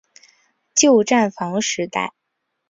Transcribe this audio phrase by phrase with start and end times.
[0.73, 2.13] 旧站房时代。